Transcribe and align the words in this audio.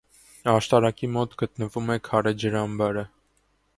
Աշտարակի 0.53 1.09
մոտ 1.17 1.37
գտնվում 1.41 1.93
է 1.97 1.99
քարե 2.09 2.33
ջրամբարը։ 2.45 3.05